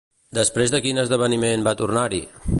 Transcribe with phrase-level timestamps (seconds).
[0.37, 2.25] Després de quin esdeveniment va tornar-hi?